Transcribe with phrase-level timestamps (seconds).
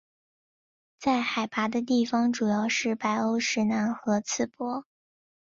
[0.97, 4.83] 在海拔的地方主要是白欧石楠和刺柏。